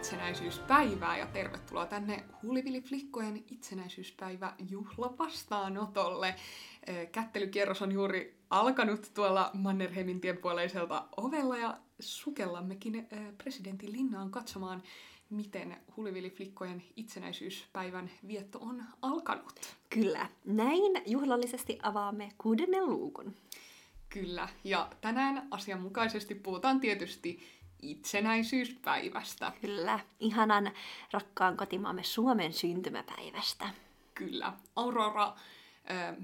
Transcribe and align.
itsenäisyyspäivää 0.00 1.18
ja 1.18 1.26
tervetuloa 1.26 1.86
tänne 1.86 2.24
Huulivili 2.42 2.80
Flikkojen 2.80 3.44
itsenäisyyspäivä 3.50 4.54
juhlavastaanotolle. 4.70 6.34
Kättelykierros 7.12 7.82
on 7.82 7.92
juuri 7.92 8.36
alkanut 8.50 9.10
tuolla 9.14 9.50
Mannerheimin 9.54 10.20
tienpuoleiselta 10.20 11.08
ovella 11.16 11.56
ja 11.56 11.78
sukellammekin 12.00 13.08
presidentin 13.38 13.92
linnaan 13.92 14.30
katsomaan, 14.30 14.82
miten 15.30 15.76
Huulivili 15.96 16.30
Flikkojen 16.30 16.82
itsenäisyyspäivän 16.96 18.10
vietto 18.28 18.58
on 18.58 18.82
alkanut. 19.02 19.76
Kyllä, 19.90 20.26
näin 20.44 21.02
juhlallisesti 21.06 21.78
avaamme 21.82 22.32
kuudennen 22.38 22.86
luukun. 22.86 23.34
Kyllä, 24.08 24.48
ja 24.64 24.90
tänään 25.00 25.48
asianmukaisesti 25.50 26.34
puhutaan 26.34 26.80
tietysti 26.80 27.59
itsenäisyyspäivästä. 27.82 29.52
Kyllä, 29.60 30.00
ihanan 30.20 30.72
rakkaan 31.12 31.56
kotimaamme 31.56 32.02
Suomen 32.02 32.52
syntymäpäivästä. 32.52 33.70
Kyllä. 34.14 34.52
Aurora, 34.76 35.36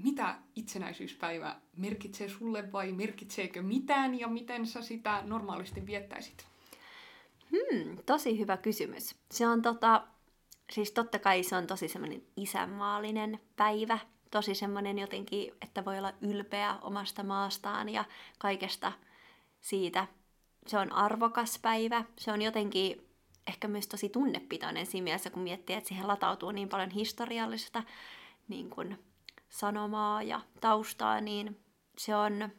mitä 0.03 0.35
itsenäisyyspäivä 0.55 1.55
merkitsee 1.77 2.29
sulle 2.29 2.71
vai 2.71 2.91
merkitseekö 2.91 3.61
mitään 3.61 4.19
ja 4.19 4.27
miten 4.27 4.67
sä 4.67 4.81
sitä 4.81 5.21
normaalisti 5.25 5.85
viettäisit? 5.85 6.47
Hmm, 7.51 7.97
tosi 8.05 8.39
hyvä 8.39 8.57
kysymys. 8.57 9.15
Se 9.31 9.47
on 9.47 9.61
tota, 9.61 10.07
siis 10.71 10.91
totta 10.91 11.19
kai 11.19 11.43
se 11.43 11.55
on 11.55 11.67
tosi 11.67 11.87
semmoinen 11.87 12.23
isänmaallinen 12.35 13.39
päivä. 13.55 13.99
Tosi 14.31 14.55
semmoinen 14.55 14.99
jotenkin, 14.99 15.53
että 15.61 15.85
voi 15.85 15.97
olla 15.97 16.13
ylpeä 16.21 16.75
omasta 16.81 17.23
maastaan 17.23 17.89
ja 17.89 18.05
kaikesta 18.39 18.91
siitä, 19.61 20.07
se 20.67 20.77
on 20.77 20.93
arvokas 20.93 21.59
päivä. 21.61 22.03
Se 22.19 22.31
on 22.31 22.41
jotenkin 22.41 23.07
ehkä 23.47 23.67
myös 23.67 23.87
tosi 23.87 24.09
tunnepitoinen 24.09 24.85
siinä 24.85 25.03
mielessä, 25.03 25.29
kun 25.29 25.43
miettii, 25.43 25.75
että 25.75 25.87
siihen 25.87 26.07
latautuu 26.07 26.51
niin 26.51 26.69
paljon 26.69 26.89
historiallista 26.89 27.83
niin 28.47 28.69
kuin 28.69 29.03
sanomaa 29.49 30.23
ja 30.23 30.41
taustaa, 30.61 31.21
niin 31.21 31.59
se 31.97 32.15
on, 32.15 32.49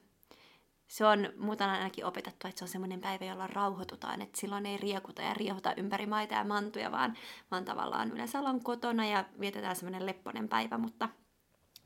se 0.86 1.06
on 1.06 1.32
muuten 1.36 1.68
ainakin 1.68 2.04
opetettu, 2.04 2.48
että 2.48 2.58
se 2.58 2.64
on 2.64 2.68
semmoinen 2.68 3.00
päivä, 3.00 3.24
jolla 3.24 3.46
rauhoitutaan, 3.46 4.22
että 4.22 4.40
silloin 4.40 4.66
ei 4.66 4.76
riekuta 4.76 5.22
ja 5.22 5.34
riehota 5.34 5.74
ympäri 5.76 6.06
maita 6.06 6.34
ja 6.34 6.44
mantuja, 6.44 6.92
vaan, 6.92 7.16
vaan 7.50 7.64
tavallaan 7.64 8.10
yleensä 8.10 8.38
ollaan 8.38 8.64
kotona 8.64 9.06
ja 9.06 9.24
vietetään 9.40 9.76
semmoinen 9.76 10.06
lepponen 10.06 10.48
päivä, 10.48 10.78
mutta, 10.78 11.08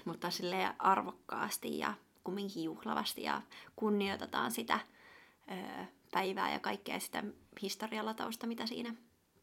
mutta 0.04 0.30
silleen 0.30 0.74
arvokkaasti 0.78 1.78
ja 1.78 1.94
kumminkin 2.24 2.64
juhlavasti 2.64 3.22
ja 3.22 3.42
kunnioitetaan 3.76 4.50
sitä 4.50 4.80
öö, 5.50 5.84
päivää 6.12 6.52
ja 6.52 6.60
kaikkea 6.60 7.00
sitä 7.00 7.24
historialatausta, 7.62 8.46
mitä 8.46 8.66
siinä 8.66 8.94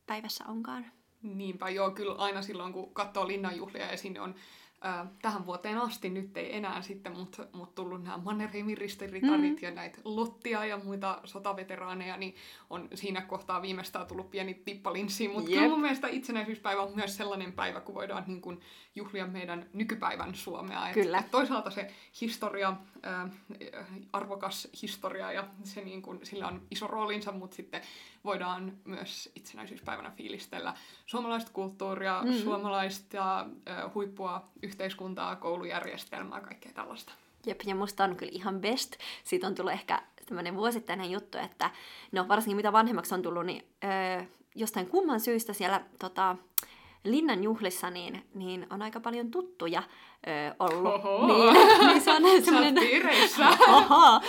päivässä 0.06 0.44
onkaan. 0.48 0.86
Niinpä, 1.22 1.70
joo, 1.70 1.92
kyllä 1.92 2.16
aina 2.16 2.42
silloin, 2.42 2.74
kun 2.74 2.94
katsoo 2.94 3.28
linnanjuhlia 3.28 3.92
ja 3.92 3.98
sinne 3.98 4.22
on 4.22 4.36
äh, 4.86 5.08
tähän 5.22 5.46
vuoteen 5.46 5.78
asti, 5.78 6.10
nyt 6.10 6.38
ei 6.38 6.56
enää 6.56 6.82
sitten, 6.82 7.18
mutta 7.18 7.48
mut 7.54 7.76
tullut 7.76 8.04
nämä 8.04 8.18
Mannerheimin 8.18 8.78
ristiritarit 8.78 9.62
mm. 9.62 9.62
ja 9.62 9.72
näitä 9.72 9.98
Lottia 10.04 10.66
ja 10.66 10.78
muita 10.78 11.22
sotaveteraaneja, 11.24 12.18
niin 12.18 12.36
on 12.70 12.88
siinä 12.94 13.22
kohtaa 13.22 13.62
viimeistään 13.62 14.08
tullut 14.08 14.32
pieni 14.32 14.54
tippa 14.54 14.94
linssiin. 14.94 15.32
Mutta 15.32 15.52
kyllä 15.52 15.68
mun 15.68 15.82
mielestä 15.82 16.08
itsenäisyyspäivä 16.08 16.82
on 16.82 16.96
myös 16.96 17.18
sellainen 17.18 17.54
päivä, 17.54 17.82
kun 17.82 17.96
voidaan 17.96 18.24
niin 18.28 18.42
kun, 18.42 18.60
juhlia 18.96 19.28
meidän 19.28 19.70
nykypäivän 19.74 20.36
Suomea. 20.36 20.88
Et, 20.88 20.94
kyllä. 20.94 21.18
Et 21.18 21.32
toisaalta 21.32 21.72
se 21.72 21.92
historia, 22.22 22.74
äh, 23.06 23.32
arvokas 24.14 24.68
historia 24.82 25.32
ja 25.32 25.48
se 25.64 25.82
niin 25.82 26.02
kun, 26.02 26.20
sillä 26.24 26.48
on 26.48 26.62
iso 26.72 26.88
roolinsa, 26.88 27.32
mutta 27.32 27.56
sitten 27.56 27.82
voidaan 28.24 28.78
myös 28.86 29.32
itsenäisyyspäivänä 29.36 30.12
fiilistellä 30.12 30.74
suomalaista 31.06 31.52
kulttuuria, 31.54 32.22
mm. 32.26 32.34
suomalaista 32.34 33.40
äh, 33.40 33.94
huippua 33.94 34.50
yhteiskuntaa, 34.70 35.36
koulujärjestelmää, 35.36 36.42
kaikkea 36.42 36.72
tällaista. 36.74 37.14
Jep, 37.46 37.62
ja 37.66 37.76
musta 37.76 38.04
on 38.04 38.16
kyllä 38.16 38.32
ihan 38.36 38.62
best. 38.62 38.96
Siitä 39.24 39.48
on 39.48 39.56
tullut 39.56 39.74
ehkä 39.74 40.02
tämmöinen 40.26 40.56
vuosittainen 40.56 41.12
juttu, 41.12 41.38
että 41.38 41.70
no 42.12 42.28
varsinkin 42.28 42.56
mitä 42.56 42.72
vanhemmaksi 42.72 43.16
on 43.16 43.22
tullut, 43.22 43.46
niin 43.46 43.66
öö, 43.84 44.24
jostain 44.56 44.88
kumman 44.88 45.20
syystä 45.20 45.54
siellä 45.54 45.82
tota, 46.00 46.36
linnan 47.04 47.44
juhlissa 47.44 47.90
niin, 47.90 48.24
niin 48.34 48.68
on 48.70 48.82
aika 48.82 49.00
paljon 49.00 49.32
tuttuja 49.32 49.84
ö, 50.28 50.56
ollut. 50.60 50.94
Oho. 50.94 51.28
Niin, 51.28 51.88
niin 51.88 52.02
se 52.02 52.12
on 52.12 52.24
semmoinen 52.46 52.76
oho, 53.68 54.22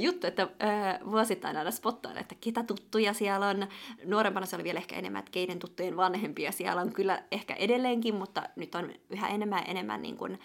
juttu, 0.00 0.26
että 0.26 0.42
ö, 0.42 1.06
vuosittain 1.10 1.56
aina 1.56 1.70
spottaan, 1.70 2.18
että 2.18 2.34
ketä 2.40 2.62
tuttuja 2.62 3.12
siellä 3.12 3.48
on. 3.48 3.66
Nuorempana 4.04 4.46
se 4.46 4.56
oli 4.56 4.64
vielä 4.64 4.78
ehkä 4.78 4.96
enemmän, 4.96 5.18
että 5.18 5.30
keiden 5.30 5.58
tuttujen 5.58 5.96
vanhempia 5.96 6.52
siellä 6.52 6.82
on 6.82 6.92
kyllä 6.92 7.22
ehkä 7.30 7.54
edelleenkin, 7.54 8.14
mutta 8.14 8.42
nyt 8.56 8.74
on 8.74 8.92
yhä 9.10 9.28
enemmän 9.28 9.58
ja 9.58 9.64
enemmän 9.64 10.02
niin 10.02 10.16
kuin 10.16 10.38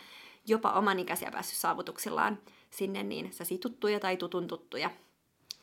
jopa 0.48 0.72
oman 0.72 1.00
ikäisiä 1.00 1.32
päässyt 1.32 1.58
saavutuksillaan 1.58 2.40
sinne, 2.70 3.04
niin 3.04 3.34
se 3.34 3.58
tuttuja 3.58 4.00
tai 4.00 4.18
tutun 4.18 4.48
tuttuja, 4.48 4.90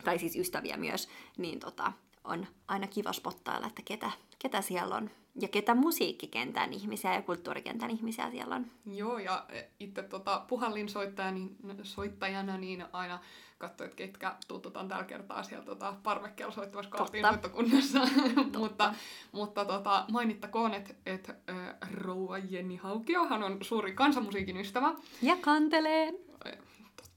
tai 0.04 0.18
siis 0.18 0.36
ystäviä 0.36 0.76
myös, 0.76 1.08
niin 1.36 1.60
tota, 1.60 1.92
on 2.24 2.46
aina 2.68 2.86
kiva 2.86 3.12
spottailla, 3.12 3.66
että 3.66 3.82
ketä, 3.84 4.10
ketä 4.38 4.60
siellä 4.60 4.94
on 4.94 5.10
ja 5.40 5.48
ketä 5.48 5.74
musiikkikentän 5.74 6.72
ihmisiä 6.72 7.14
ja 7.14 7.22
kulttuurikentän 7.22 7.90
ihmisiä 7.90 8.30
siellä 8.30 8.54
on. 8.54 8.66
Joo, 8.86 9.18
ja 9.18 9.46
itse 9.80 10.02
tota, 10.02 10.44
puhallinsoittajana 10.48 11.38
niin, 11.38 11.56
soittajana 11.82 12.56
niin 12.56 12.84
aina 12.92 13.20
katsoin, 13.58 13.90
että 13.90 13.96
ketkä 13.96 14.36
tututaan 14.48 14.88
tällä 14.88 15.04
kertaa 15.04 15.42
siellä 15.42 15.64
tota, 15.64 15.94
parvekkeella 16.02 16.54
soittavassa 16.54 16.90
kaartinsoittokunnassa. 16.90 18.00
mutta 18.58 18.94
mutta 19.32 19.64
tota, 19.64 20.04
mainittakoon, 20.12 20.74
että 20.74 20.94
et, 21.06 21.28
äh, 21.28 21.76
rouva 21.92 22.38
Jenni 22.38 22.76
Haukiohan 22.76 23.42
on 23.42 23.58
suuri 23.60 23.92
kansanmusiikin 23.92 24.56
ystävä. 24.56 24.94
Ja 25.22 25.36
kantelee 25.36 26.27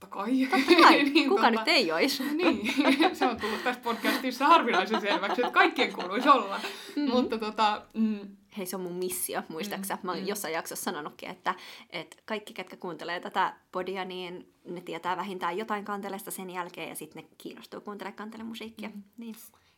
totta 0.02 0.16
kai. 0.16 0.48
Totta 0.50 0.82
kai. 0.82 1.02
niin, 1.02 1.28
Kuka 1.28 1.40
tota, 1.42 1.50
nyt 1.50 1.68
ei 1.68 1.92
olisi? 1.92 2.22
niin, 2.36 3.16
se 3.16 3.26
on 3.26 3.40
tullut 3.40 3.64
tässä 3.64 3.80
podcastissa 3.80 4.46
harvinaisen 4.46 5.00
selväksi, 5.00 5.42
että 5.42 5.52
kaikkien 5.52 5.92
kuuluisi 5.92 6.28
olla. 6.28 6.58
Mm-hmm. 6.58 7.10
Mutta 7.10 7.38
tota, 7.38 7.82
mm, 7.94 8.36
Hei, 8.58 8.66
se 8.66 8.76
on 8.76 8.82
mun 8.82 8.92
missio, 8.92 9.42
muistaaksä? 9.48 9.98
Mä 10.02 10.12
oon 10.12 10.26
jossain 10.26 10.54
jaksossa 10.54 10.84
sanonutkin, 10.84 11.30
että, 11.30 11.54
että 11.90 12.16
kaikki, 12.24 12.54
ketkä 12.54 12.76
kuuntelee 12.76 13.20
tätä 13.20 13.54
podia, 13.72 14.04
niin 14.04 14.52
ne 14.64 14.80
tietää 14.80 15.16
vähintään 15.16 15.58
jotain 15.58 15.84
kanteleesta 15.84 16.30
sen 16.30 16.50
jälkeen 16.50 16.88
ja 16.88 16.94
sitten 16.94 17.22
ne 17.22 17.28
kiinnostuu 17.38 17.80
kuuntelemaan 17.80 18.16
kantelemusiikkia. 18.16 18.88
Mm. 18.88 19.02
Niin. 19.16 19.34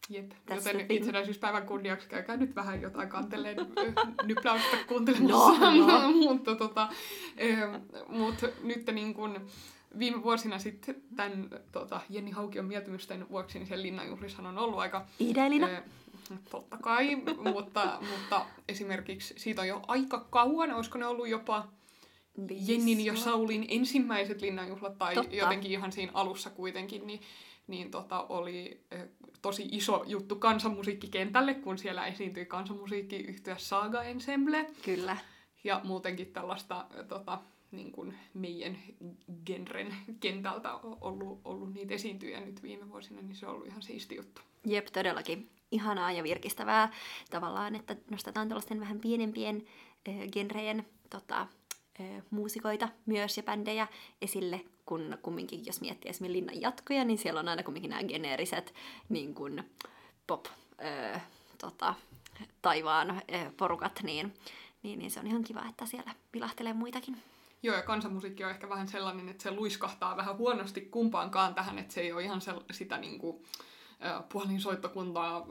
Jep, 0.08 0.32
That's 0.32 0.54
joten 0.54 0.86
itsenäisyyspäivän 0.88 1.66
kunniaksi 1.66 2.08
käykää 2.08 2.36
nyt 2.36 2.56
vähän 2.56 2.82
jotain 2.82 3.08
kanteleen 3.08 3.56
nypläystä 4.24 4.76
kuuntelemassa. 4.88 5.70
No, 5.70 5.86
no. 5.86 6.12
mutta 6.12 6.54
tota, 6.54 6.88
eh, 7.36 7.58
mut 8.08 8.44
nyt 8.62 8.86
niin 8.86 9.14
kun, 9.14 9.46
viime 9.98 10.22
vuosina 10.22 10.58
sitten 10.58 11.02
tämän 11.16 11.48
tota, 11.72 12.00
Jenni 12.10 12.30
Haukion 12.30 12.64
mieltymysten 12.64 13.28
vuoksi 13.28 13.58
niin 13.58 13.68
sen 13.68 13.82
linnanjuhlissahan 13.82 14.58
on 14.58 14.64
ollut 14.64 14.78
aika... 14.78 15.06
Ideellinen. 15.20 15.70
Ö, 15.70 15.82
totta 16.50 16.76
kai, 16.76 17.16
mutta, 17.54 17.98
mutta 18.10 18.46
esimerkiksi 18.68 19.34
siitä 19.36 19.62
on 19.62 19.68
jo 19.68 19.82
aika 19.88 20.26
kauan, 20.30 20.72
olisiko 20.72 20.98
ne 20.98 21.06
ollut 21.06 21.28
jopa 21.28 21.68
Jennin 22.66 23.04
ja 23.04 23.16
Saulin 23.16 23.66
ensimmäiset 23.68 24.40
linnanjuhlat, 24.40 24.98
tai 24.98 25.14
Totta. 25.14 25.36
jotenkin 25.36 25.70
ihan 25.70 25.92
siinä 25.92 26.12
alussa 26.14 26.50
kuitenkin, 26.50 27.06
niin, 27.06 27.20
niin 27.66 27.90
tota, 27.90 28.22
oli 28.28 28.80
tosi 29.42 29.68
iso 29.72 30.04
juttu 30.06 30.36
kansanmusiikkikentälle, 30.36 31.54
kun 31.54 31.78
siellä 31.78 32.06
esiintyi 32.06 32.46
kansanmusiikki 32.46 33.16
yhtyä 33.16 33.56
Saga 33.58 34.02
Ensemble. 34.02 34.66
Kyllä. 34.84 35.16
Ja 35.64 35.80
muutenkin 35.84 36.32
tällaista 36.32 36.86
tota, 37.08 37.38
niin 37.76 37.92
kuin 37.92 38.14
meidän 38.34 38.78
genren 39.46 39.94
kentältä 40.20 40.74
ollut, 40.74 41.40
ollut 41.44 41.74
niitä 41.74 41.94
esiintyjä 41.94 42.40
nyt 42.40 42.62
viime 42.62 42.90
vuosina, 42.90 43.22
niin 43.22 43.36
se 43.36 43.46
on 43.46 43.54
ollut 43.54 43.66
ihan 43.66 43.82
siisti 43.82 44.16
juttu. 44.16 44.40
Jep, 44.66 44.86
todellakin. 44.86 45.50
Ihanaa 45.70 46.12
ja 46.12 46.22
virkistävää 46.22 46.92
tavallaan, 47.30 47.74
että 47.74 47.96
nostetaan 48.10 48.48
tällaisten 48.48 48.80
vähän 48.80 49.00
pienempien 49.00 49.66
äh, 50.08 50.14
genrejen 50.32 50.86
tota, 51.10 51.46
muusikoita 52.30 52.88
myös 53.06 53.36
ja 53.36 53.42
bändejä 53.42 53.86
esille, 54.22 54.60
kun 54.86 55.18
kumminkin, 55.22 55.66
jos 55.66 55.80
miettii 55.80 56.10
esimerkiksi 56.10 56.40
Linnan 56.40 56.60
jatkoja, 56.60 57.04
niin 57.04 57.18
siellä 57.18 57.40
on 57.40 57.48
aina 57.48 57.62
kumminkin 57.62 57.90
nämä 57.90 58.04
geneeriset 58.04 58.74
niin 59.08 59.34
kuin 59.34 59.62
pop 60.26 60.46
äh, 60.84 61.26
tota, 61.58 61.94
taivaan 62.62 63.22
porukat, 63.56 64.00
niin, 64.02 64.34
niin, 64.82 64.98
niin 64.98 65.10
se 65.10 65.20
on 65.20 65.26
ihan 65.26 65.44
kiva, 65.44 65.66
että 65.68 65.86
siellä 65.86 66.14
vilahtelee 66.32 66.72
muitakin. 66.72 67.16
Joo, 67.64 67.76
ja 67.76 67.82
kansanmusiikki 67.82 68.44
on 68.44 68.50
ehkä 68.50 68.68
vähän 68.68 68.88
sellainen, 68.88 69.28
että 69.28 69.42
se 69.42 69.50
luiskahtaa 69.50 70.16
vähän 70.16 70.36
huonosti 70.36 70.80
kumpaankaan 70.80 71.54
tähän, 71.54 71.78
että 71.78 71.94
se 71.94 72.00
ei 72.00 72.12
ole 72.12 72.22
ihan 72.22 72.40
se, 72.40 72.52
sitä 72.70 72.98
niin 72.98 73.18
kuin, 73.18 73.42
puolinsoittokuntaa, 74.32 75.46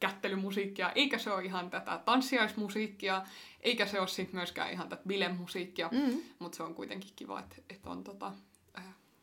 kättelymusiikkia, 0.00 0.92
eikä 0.92 1.18
se 1.18 1.32
ole 1.32 1.44
ihan 1.44 1.70
tätä 1.70 2.00
tanssiaismusiikkia, 2.04 3.22
eikä 3.60 3.86
se 3.86 4.00
ole 4.00 4.08
sitten 4.08 4.36
myöskään 4.36 4.70
ihan 4.72 4.88
tätä 4.88 5.02
bilemusiikkia, 5.06 5.88
mm. 5.92 6.20
mutta 6.38 6.56
se 6.56 6.62
on 6.62 6.74
kuitenkin 6.74 7.10
kiva, 7.16 7.40
että, 7.40 7.56
että 7.70 7.90
on 7.90 8.04
tota, 8.04 8.32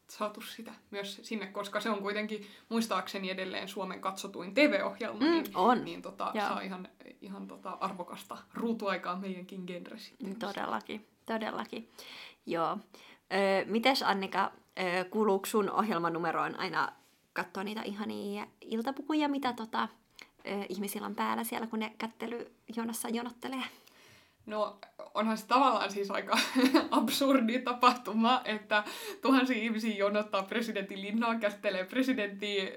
saatu 0.10 0.42
sitä 0.42 0.72
myös 0.92 1.20
sinne, 1.24 1.48
koska 1.48 1.82
se 1.82 1.90
on 1.90 2.02
kuitenkin 2.02 2.48
muistaakseni 2.70 3.30
edelleen 3.30 3.68
Suomen 3.68 4.02
katsotuin 4.02 4.54
TV-ohjelma, 4.54 5.20
Mm, 5.20 5.32
niin, 5.32 5.46
on. 5.54 5.86
niin 5.86 6.02
tota, 6.02 6.32
Joo. 6.34 6.48
saa 6.48 6.62
ihan, 6.62 6.88
ihan 7.22 7.48
tota 7.48 7.78
arvokasta 7.82 8.38
ruutuaikaa 8.54 9.16
meidänkin 9.16 9.64
genre 9.68 9.98
sitten. 10.00 10.36
Todellakin, 10.36 11.08
todellakin. 11.28 11.90
Joo. 12.46 12.78
Öö, 13.34 13.66
mites 13.66 14.04
Annika, 14.04 14.52
öö, 14.80 15.04
kuuluuko 15.04 15.46
sun 15.46 15.72
ohjelmanumeroon 15.72 16.60
aina 16.60 16.92
katsoa 17.34 17.64
niitä 17.64 17.82
ihania 17.82 18.48
iltapukuja, 18.62 19.28
mitä 19.28 19.54
tota, 19.54 19.88
öö, 20.48 20.64
ihmisillä 20.70 21.08
on 21.08 21.16
päällä 21.16 21.44
siellä, 21.44 21.68
kun 21.68 21.80
ne 21.80 21.94
kättelyjonossa 21.98 23.10
jonottelee? 23.10 23.64
No 24.48 24.80
onhan 25.14 25.38
se 25.38 25.48
tavallaan 25.48 25.92
siis 25.92 26.12
aika 26.12 26.38
absurdi 26.92 27.60
tapahtuma, 27.60 28.42
että 28.46 28.84
tuhansia 29.22 29.58
ihmisiä 29.58 29.96
jonottaa 29.96 30.44
presidentin 30.44 31.02
linnaa, 31.02 31.40
käsittelee 31.40 31.86
presidenttiä 31.86 32.64
ö, 32.64 32.72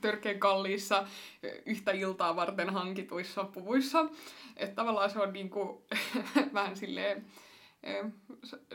törkeän 0.00 0.38
kalliissa 0.38 1.06
yhtä 1.66 1.92
iltaa 1.92 2.36
varten 2.36 2.70
hankituissa 2.70 3.44
puvuissa. 3.44 4.06
Että 4.56 4.74
tavallaan 4.74 5.10
se 5.10 5.18
on 5.18 5.32
niinku, 5.32 5.86
vähän 6.54 6.76
silleen 6.76 7.24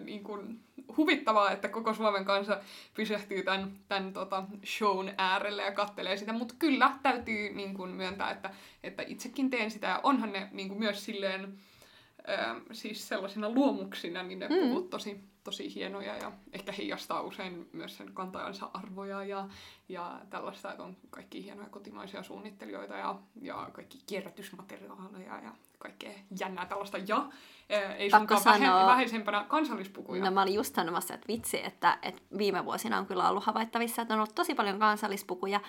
niin 0.02 0.24
kuin 0.24 0.60
huvittavaa, 0.98 1.52
että 1.52 1.68
koko 1.68 1.94
Suomen 1.94 2.26
kansa 2.26 2.60
pysähtyy 2.94 3.44
tämän, 3.44 3.72
tämän 3.88 4.14
tota 4.14 4.44
shown 4.66 5.10
äärelle 5.18 5.64
ja 5.64 5.72
kattelee 5.72 6.18
sitä, 6.18 6.34
mutta 6.34 6.56
kyllä 6.60 6.92
täytyy 7.04 7.54
niin 7.54 7.74
kuin 7.74 7.92
myöntää, 7.92 8.32
että, 8.32 8.50
että 8.84 9.04
itsekin 9.08 9.50
teen 9.50 9.72
sitä 9.72 9.88
ja 9.88 10.00
onhan 10.04 10.34
ne 10.34 10.50
niin 10.52 10.68
kuin 10.68 10.80
myös 10.80 11.06
silleen 11.06 11.60
ö, 12.30 12.34
siis 12.72 13.08
sellaisina 13.08 13.50
luomuksina, 13.50 14.24
niin 14.24 14.40
ne 14.40 14.48
Mm. 14.48 14.56
puvut 14.70 14.90
tosi, 14.90 15.24
tosi 15.44 15.76
hienoja 15.76 16.18
ja 16.18 16.32
ehkä 16.54 16.72
heijastaa 16.72 17.22
usein 17.22 17.70
myös 17.74 17.98
sen 17.98 18.14
kantajansa 18.14 18.70
arvoja 18.74 19.24
ja, 19.24 19.48
ja 19.90 20.22
tällaista, 20.30 20.72
että 20.72 20.84
on 20.84 20.98
kaikki 21.10 21.44
hienoja 21.44 21.70
kotimaisia 21.70 22.24
suunnittelijoita 22.24 22.96
ja, 22.96 23.20
ja 23.42 23.70
kaikki 23.74 23.98
kierrätysmateriaaleja 24.08 25.40
ja 25.44 25.52
kaikkea 25.80 26.12
jännää 26.40 26.66
tällaista 26.66 26.98
ja 26.98 27.30
ö, 27.72 27.94
ei 27.96 28.10
Pakko 28.10 28.38
sunkaan 28.38 28.60
vähe, 28.60 28.66
sanoa- 28.72 28.86
vähäisempänä 28.88 29.46
kansallispukuja. 29.48 30.24
No 30.26 30.32
mä 30.32 30.42
olin 30.42 30.54
just 30.54 30.76
sanomassa, 30.76 31.14
että 31.14 31.28
vitsi, 31.28 31.66
että, 31.66 31.98
että 32.02 32.22
viime 32.38 32.66
vuosina 32.66 32.98
on 32.98 33.06
kyllä 33.06 33.30
ollut 33.30 33.44
havaittavissa, 33.46 34.02
että 34.02 34.14
on 34.14 34.20
ollut 34.20 34.36
tosi 34.36 34.56
paljon 34.56 34.80
kansallispukuja, 34.80 35.60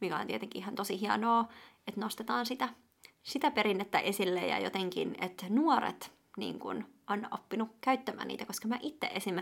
mikä 0.00 0.16
on 0.16 0.26
tietenkin 0.26 0.62
ihan 0.62 0.74
tosi 0.74 1.00
hienoa, 1.00 1.44
että 1.86 2.00
nostetaan 2.00 2.46
sitä, 2.46 2.68
sitä 3.24 3.50
perinnettä 3.50 3.98
esille 3.98 4.40
ja 4.40 4.58
jotenkin, 4.58 5.14
että 5.20 5.46
nuoret 5.48 6.12
niin 6.36 6.58
kun, 6.58 6.84
on 7.10 7.28
oppinut 7.30 7.68
käyttämään 7.80 8.28
niitä, 8.28 8.46
koska 8.46 8.68
mä 8.68 8.78
itse 8.82 9.06
esim. 9.06 9.36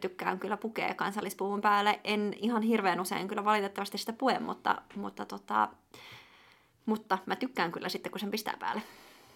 tykkään 0.00 0.38
kyllä 0.38 0.56
pukea 0.56 0.94
kansallispuvun 0.94 1.60
päälle. 1.60 2.00
En 2.04 2.34
ihan 2.36 2.62
hirveän 2.62 3.00
usein 3.00 3.28
kyllä 3.28 3.44
valitettavasti 3.44 3.98
sitä 3.98 4.12
pue, 4.12 4.38
mutta, 4.38 4.82
mutta, 4.94 5.24
tota, 5.24 5.68
mutta 6.86 7.18
mä 7.26 7.36
tykkään 7.36 7.72
kyllä 7.72 7.88
sitten, 7.88 8.12
kun 8.12 8.20
sen 8.20 8.30
pistää 8.30 8.56
päälle. 8.58 8.82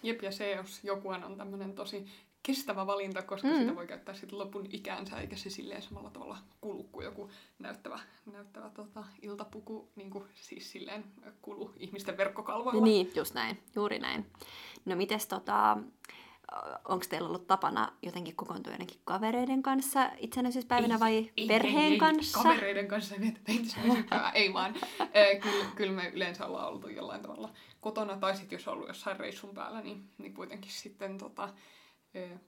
Jep, 0.03 0.21
ja 0.23 0.31
se, 0.31 0.51
jos 0.51 0.83
joku 0.83 1.09
on 1.09 1.37
tämmöinen 1.37 1.73
tosi 1.73 2.05
kestävä 2.43 2.87
valinta, 2.87 3.21
koska 3.21 3.47
Mm. 3.47 3.59
sitä 3.59 3.75
voi 3.75 3.87
käyttää 3.87 4.15
sitten 4.15 4.39
lopun 4.39 4.65
ikäänsä, 4.69 5.19
eikä 5.19 5.35
se 5.35 5.49
silleen 5.49 5.81
samalla 5.81 6.09
tavalla 6.09 6.37
kulu 6.61 6.83
kuin 6.83 7.05
joku 7.05 7.29
näyttävä, 7.59 7.99
näyttävä 8.31 8.69
tota, 8.69 9.03
iltapuku, 9.21 9.91
niin 9.95 10.09
kuin 10.09 10.23
siis 10.35 10.71
silleen 10.71 11.03
kulu 11.41 11.73
ihmisten 11.77 12.17
verkkokalvoilla. 12.17 12.83
Niin, 12.83 13.11
just 13.15 13.33
näin, 13.33 13.63
juuri 13.75 13.99
näin. 13.99 14.25
No 14.85 14.95
mites 14.95 15.27
tota, 15.27 15.77
onko 16.87 17.05
teillä 17.09 17.27
ollut 17.27 17.47
tapana 17.47 17.91
jotenkin 18.01 18.35
kokoontua 18.35 18.73
jotenkin 18.73 18.99
kavereiden 19.05 19.63
kanssa 19.63 20.09
itsenäisyyspäivänä 20.17 20.99
vai 20.99 21.31
ei, 21.37 21.47
perheen 21.47 21.85
ei, 21.85 21.91
ei, 21.91 21.97
kanssa? 21.97 22.43
Kavereiden 22.43 22.87
kanssa 22.87 23.15
vietetään 23.19 23.57
itsenäisyyspäivää, 23.57 24.31
ei 24.31 24.53
vaan. 24.53 24.73
Kyllä, 25.41 25.65
kyllä 25.75 25.91
me 25.93 26.11
yleensä 26.13 26.45
ollaan 26.45 26.67
oltu 26.67 26.87
jollain 26.87 27.21
tavalla 27.21 27.49
kotona, 27.81 28.17
tai 28.17 28.35
sitten 28.35 28.57
jos 28.57 28.67
on 28.67 28.73
ollut 28.73 28.87
jossain 28.87 29.19
reissun 29.19 29.53
päällä, 29.53 29.81
niin, 29.81 30.09
niin 30.17 30.33
kuitenkin 30.33 30.71
sitten 30.71 31.17
tota, 31.17 31.49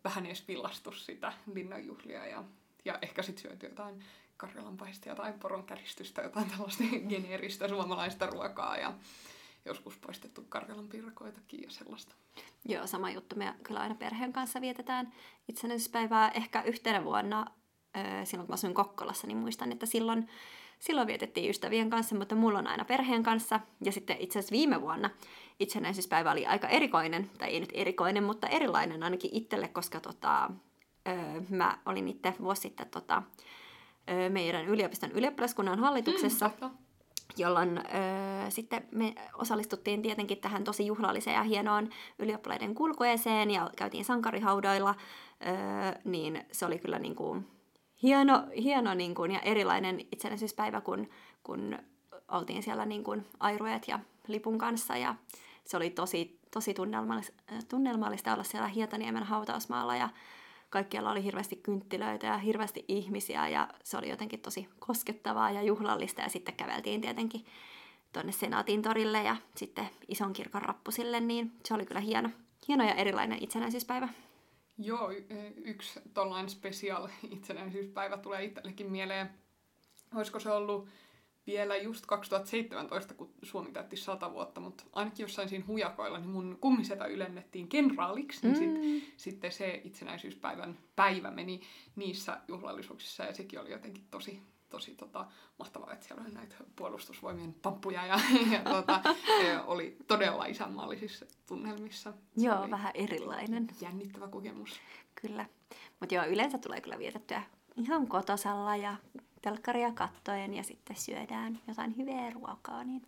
vähän 0.04 0.26
edes 0.26 0.48
villastu 0.48 0.92
sitä 0.92 1.34
linnanjuhlia 1.54 2.28
ja, 2.28 2.44
ja 2.86 3.00
ehkä 3.02 3.22
sitten 3.22 3.42
syöty 3.42 3.66
jotain 3.68 4.04
karjalanpaistia 4.38 5.16
tai 5.16 5.34
poronkäristystä, 5.34 6.22
jotain 6.22 6.50
tällaista 6.50 6.84
geneeristä 7.10 7.68
suomalaista 7.68 8.26
ruokaa 8.26 8.78
ja 8.78 8.94
joskus 9.66 9.98
poistettu 9.98 10.46
karjalanpiirakoitakin 10.50 11.64
ja 11.64 11.70
sellaista. 11.70 12.16
Joo, 12.66 12.88
sama 12.88 13.12
juttu. 13.12 13.36
Me 13.36 13.54
kyllä 13.64 13.80
aina 13.80 13.96
perheen 13.96 14.34
kanssa 14.34 14.62
vietetään 14.62 15.14
itsenäisyyspäivää. 15.48 16.32
Ehkä 16.32 16.62
yhtenä 16.62 17.04
vuonna, 17.04 17.46
silloin 18.24 18.48
kun 18.48 18.52
mä 18.52 18.54
asuin 18.54 18.74
Kokkolassa, 18.74 19.28
niin 19.28 19.38
muistan, 19.38 19.72
että 19.72 19.86
silloin, 19.86 20.30
silloin 20.82 21.08
vietettiin 21.08 21.50
ystävien 21.50 21.90
kanssa, 21.90 22.16
mutta 22.16 22.36
mulla 22.36 22.60
on 22.60 22.68
aina 22.68 22.86
perheen 22.86 23.24
kanssa. 23.24 23.60
Ja 23.84 23.92
sitten 23.92 24.18
itse 24.20 24.40
asiassa 24.40 24.54
viime 24.54 24.82
vuonna 24.82 25.10
itsenäisyyspäivä 25.60 26.32
oli 26.32 26.46
aika 26.46 26.68
erikoinen, 26.68 27.30
tai 27.38 27.50
ei 27.50 27.60
nyt 27.60 27.70
erikoinen, 27.74 28.24
mutta 28.24 28.48
erilainen 28.48 29.04
ainakin 29.04 29.30
itselle, 29.34 29.68
koska 29.68 30.00
tota, 30.00 30.50
ö, 31.08 31.42
mä 31.50 31.78
olin 31.86 32.08
itse 32.08 32.34
vuosi 32.42 32.62
sitten 32.62 32.90
tota, 32.90 33.24
ö, 34.10 34.30
meidän 34.30 34.66
yliopiston 34.66 35.12
ylioppilaskunnan 35.12 35.80
hallituksessa 35.80 36.52
Mm, 36.62 36.70
jolloin 37.38 37.78
ö, 37.78 37.82
sitten 38.50 38.88
me 38.92 39.16
osallistuttiin 39.34 40.02
tietenkin 40.02 40.38
tähän 40.38 40.64
tosi 40.64 40.86
juhlalliseen 40.86 41.36
ja 41.36 41.44
hienoon 41.44 41.90
ylioppilaiden 42.20 42.76
kulkueeseen 42.76 43.52
ja 43.52 43.70
käytiin 43.78 44.06
sankarihaudoilla, 44.06 44.96
ö, 44.96 46.00
niin 46.06 46.46
se 46.52 46.66
oli 46.66 46.80
kyllä 46.80 47.00
niin 47.00 47.16
kuin 47.16 47.48
hieno, 48.04 48.44
hieno 48.64 48.94
niin 48.94 49.16
kuin, 49.16 49.32
ja 49.32 49.40
erilainen 49.40 50.00
itsenäisyyspäivä, 50.12 50.82
kun, 50.82 51.10
kun 51.44 51.78
oltiin 52.28 52.64
siellä 52.64 52.86
niin 52.86 53.04
kuin 53.04 53.26
airuet 53.40 53.88
ja 53.88 54.00
lipun 54.28 54.58
kanssa 54.58 54.98
ja 54.98 55.16
se 55.66 55.78
oli 55.78 55.90
tosi, 55.90 56.40
tosi 56.52 56.74
tunnelmallis, 56.74 57.34
tunnelmallista 57.70 58.34
olla 58.34 58.44
siellä 58.44 58.68
Hietaniemen 58.68 59.24
hautausmaalla 59.24 59.96
ja 59.96 60.10
kaikkialla 60.70 61.12
oli 61.12 61.24
hirveästi 61.24 61.56
kynttilöitä 61.56 62.28
ja 62.28 62.38
hirveästi 62.38 62.86
ihmisiä 62.88 63.48
ja 63.48 63.68
se 63.84 63.98
oli 63.98 64.10
jotenkin 64.10 64.40
tosi 64.40 64.70
koskettavaa 64.80 65.52
ja 65.52 65.62
juhlallista 65.62 66.22
ja 66.22 66.30
sitten 66.30 66.56
käveltiin 66.56 67.02
tietenkin 67.02 67.46
tuonne 68.14 68.32
Senaatin 68.32 68.82
torille 68.82 69.24
ja 69.24 69.36
sitten 69.56 69.90
ison 70.08 70.34
kirkon 70.34 70.62
rappusille, 70.62 71.20
niin 71.20 71.52
se 71.66 71.74
oli 71.74 71.86
kyllä 71.86 72.02
hieno, 72.02 72.30
hieno 72.68 72.84
ja 72.84 72.94
erilainen 72.94 73.44
itsenäisyyspäivä. 73.44 74.10
Joo, 74.84 75.12
y- 75.12 75.26
yksi 75.58 76.00
tollainen 76.14 76.50
special 76.50 77.08
itsenäisyyspäivä 77.32 78.18
tulee 78.18 78.44
itsellekin 78.44 78.92
mieleen. 78.92 79.30
Olisiko 80.16 80.40
se 80.40 80.52
ollut 80.52 80.88
vielä 81.48 81.78
just 81.78 82.06
2017, 82.06 83.14
kun 83.14 83.34
Suomi 83.44 83.72
täytti 83.72 83.98
100 83.98 84.32
vuotta, 84.34 84.62
mutta 84.62 84.84
ainakin 84.94 85.24
jossain 85.24 85.50
siinä 85.50 85.66
hujakoilla, 85.68 86.18
niin 86.20 86.30
mun 86.30 86.58
kummisetä 86.62 87.06
ylennettiin 87.06 87.68
kenraaliksi, 87.68 88.48
niin 88.48 88.56
sit, 88.56 88.74
Mm. 88.74 89.12
sitten 89.18 89.52
se 89.52 89.82
itsenäisyyspäivän 89.84 90.78
päivä 90.96 91.32
meni 91.32 91.62
niissä 91.96 92.42
juhlallisuuksissa 92.48 93.24
ja 93.24 93.34
sekin 93.34 93.60
oli 93.60 93.72
jotenkin 93.72 94.04
tosi, 94.12 94.42
tosi 94.72 94.96
tota, 94.96 95.26
mahtavaa, 95.60 95.94
että 95.94 96.06
siellä 96.06 96.24
oli 96.24 96.34
näitä 96.34 96.56
puolustusvoimien 96.76 97.54
pamppuja 97.54 98.06
ja, 98.06 98.20
ja 98.52 98.64
tota, 98.64 99.02
e, 99.44 99.58
oli 99.58 99.98
todella 100.08 100.46
isänmaallisissa 100.46 101.26
tunnelmissa. 101.48 102.12
Se 102.12 102.46
Joo, 102.46 102.72
vähän 102.72 102.92
erilainen. 102.94 103.68
Jännittävä 103.82 104.28
kokemus. 104.28 104.80
Kyllä. 105.22 105.46
Mutta 106.00 106.16
joo, 106.16 106.26
yleensä 106.26 106.58
tulee 106.58 106.82
kyllä 106.82 106.98
vietettyä 106.98 107.44
ihan 107.78 108.08
kotosalla 108.08 108.76
ja 108.76 108.96
telkkaria 109.42 109.92
kattoen 109.92 110.54
ja 110.54 110.64
sitten 110.64 110.96
syödään 110.96 111.60
jotain 111.68 111.98
hyvää 111.98 112.30
ruokaa. 112.30 112.84
Niin... 112.84 113.02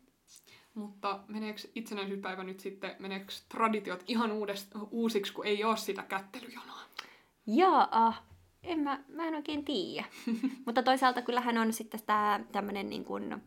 Mutta 0.74 1.20
meneekö 1.28 1.62
itsenäisyyspäivä 1.76 2.44
nyt 2.44 2.60
sitten, 2.60 2.96
meneekö 3.00 3.34
traditiot 3.50 4.04
ihan 4.08 4.32
uudest, 4.32 4.68
uusiksi, 4.92 5.34
kun 5.34 5.46
ei 5.46 5.64
ole 5.64 5.78
sitä 5.78 6.04
kättelyjonoa? 6.04 6.80
Jaa, 7.48 8.14
en 8.64 8.80
mä, 8.80 9.00
mä 9.08 9.28
en 9.28 9.36
oikein 9.36 9.66
tiedä. 9.66 10.06
Mutta 10.66 10.84
toisaalta 10.84 11.22
kyllähän 11.22 11.58
on 11.58 11.74
sitten 11.74 12.00
tämä 12.06 12.40
tämmöinen 12.52 12.90
niin 12.90 13.06
kuin, 13.06 13.34
äm, 13.34 13.42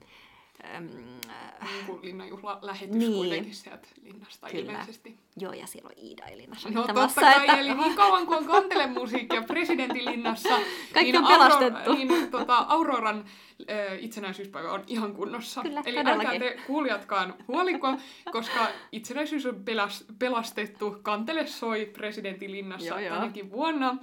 äh, 1.30 1.68
Niin 1.74 1.86
kuin 1.86 2.02
linnanjuhla 2.02 2.58
lähetys 2.62 2.96
Niin. 2.96 3.12
kuitenkin 3.12 3.54
sieltä 3.54 3.88
linnasta 4.02 4.46
Kyllä. 4.50 4.72
ilmeisesti. 4.72 5.16
joo, 5.36 5.52
ja 5.52 5.66
siellä 5.66 5.88
on 5.96 6.04
Iida 6.04 6.24
Elina 6.26 6.56
No 6.74 6.82
totta 6.86 7.20
kai, 7.20 7.40
että- 7.40 7.56
eli 7.56 7.74
niin 7.74 7.96
kauan 7.96 8.26
kuin 8.26 8.38
on 8.38 8.44
kantelemusiikkia 8.44 9.42
presidentin 9.42 10.04
linnassa, 10.04 10.48
Kaikki 10.94 11.12
niin, 11.12 11.16
on 11.22 11.26
pelastettu. 11.28 11.92
niin 11.94 12.30
tota, 12.30 12.56
Auroran 12.56 13.24
ö, 13.70 13.96
itsenäisyyspäivä 13.98 14.72
on 14.72 14.84
ihan 14.86 15.14
kunnossa. 15.14 15.62
Kyllä, 15.62 15.82
eli 15.86 15.96
todellakin. 15.96 16.30
älkää 16.30 16.50
te 16.50 16.62
kuulijatkaan 16.66 17.34
huoliko, 17.48 17.96
koska 18.32 18.68
itsenäisyys 18.92 19.46
on 19.46 19.64
pelas, 19.64 20.04
pelastettu. 20.18 20.96
Kantele 21.02 21.46
soi 21.46 21.86
presidentin 21.86 22.52
linnassa 22.52 22.86
Joo, 22.88 22.98
joo. 22.98 23.14
tänäkin 23.14 23.50
vuonna, 23.50 23.96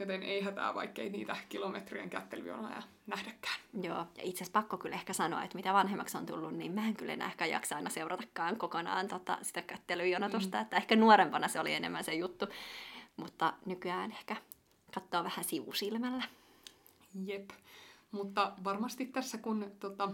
joten 0.00 0.22
ei 0.22 0.40
hätää, 0.42 0.74
vaikkei 0.74 1.10
niitä 1.10 1.36
kilometrien 1.48 2.10
kättelyjonoja 2.10 2.82
nähdäkään. 3.06 3.60
Joo, 3.82 3.96
ja 3.96 4.22
itse 4.22 4.44
asiassa 4.44 4.60
pakko 4.60 4.78
kyllä 4.78 4.96
ehkä 4.96 5.12
sanoa, 5.12 5.42
että 5.42 5.56
mitä 5.56 5.72
vanhemmaksi 5.72 6.16
on 6.16 6.26
tullut, 6.26 6.54
niin 6.54 6.72
mä 6.72 6.86
en 6.86 6.96
kyllä 6.96 7.12
enää 7.12 7.28
ehkä 7.28 7.46
jaksa 7.46 7.76
aina 7.76 7.90
seuratakaan 7.90 8.56
kokonaan 8.56 9.08
tota, 9.08 9.38
sitä 9.42 9.62
kättelyjonotusta, 9.62 10.58
mm. 10.58 10.62
että 10.62 10.76
ehkä 10.76 10.96
nuorempana 10.96 11.48
se 11.48 11.60
oli 11.60 11.74
enemmän 11.74 12.04
se 12.04 12.14
juttu, 12.14 12.46
mutta 13.16 13.52
nykyään 13.66 14.12
ehkä 14.12 14.36
katsoo 14.94 15.24
vähän 15.24 15.44
sivusilmällä. 15.44 16.24
Jep. 17.24 17.50
Mutta 18.10 18.52
varmasti 18.64 19.06
tässä 19.06 19.38
kun 19.38 19.72
tota, 19.80 20.10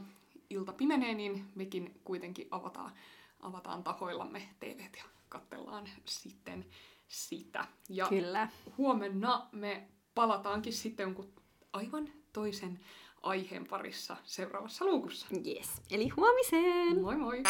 ilta 0.50 0.72
pimenee, 0.72 1.14
niin 1.14 1.44
mekin 1.54 2.00
kuitenkin 2.04 2.48
avataan, 2.50 2.92
avataan 3.40 3.84
tahoillamme 3.84 4.48
TVt 4.60 4.96
ja 4.96 5.04
katsellaan 5.28 5.88
sitten 6.04 6.66
sitä. 7.08 7.64
Ja 7.88 8.06
Kyllä. 8.08 8.48
huomenna 8.78 9.48
me 9.52 9.88
palataankin 10.14 10.72
sitten 10.72 11.04
jonkun 11.04 11.32
aivan 11.72 12.08
toisen 12.32 12.80
aiheen 13.22 13.66
parissa 13.66 14.16
seuraavassa 14.24 14.84
luukussa. 14.84 15.26
Yes. 15.46 15.82
Eli 15.90 16.08
huomiseen! 16.08 17.00
Moi 17.00 17.16
moi! 17.16 17.42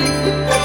Thank 0.00 0.54
you. 0.54 0.59